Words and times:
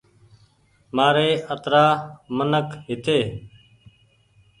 مآري 0.95 1.29
اَترآ 1.53 1.85
منک 2.37 2.69
هيتي 2.87 3.19